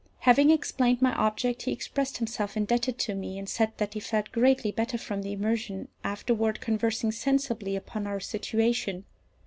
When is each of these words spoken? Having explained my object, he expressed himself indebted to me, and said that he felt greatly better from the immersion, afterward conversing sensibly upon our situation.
Having 0.21 0.49
explained 0.49 0.99
my 0.99 1.13
object, 1.13 1.61
he 1.61 1.71
expressed 1.71 2.17
himself 2.17 2.57
indebted 2.57 2.97
to 2.97 3.13
me, 3.13 3.37
and 3.37 3.47
said 3.47 3.73
that 3.77 3.93
he 3.93 3.99
felt 3.99 4.31
greatly 4.31 4.71
better 4.71 4.97
from 4.97 5.21
the 5.21 5.31
immersion, 5.31 5.89
afterward 6.03 6.59
conversing 6.59 7.11
sensibly 7.11 7.75
upon 7.75 8.07
our 8.07 8.19
situation. 8.19 9.05